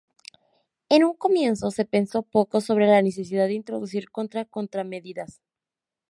[0.89, 5.43] En un comienzo se pensó poco sobre la necesidad de introducir contra-contramedidas.